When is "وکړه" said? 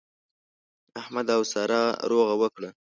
2.41-2.69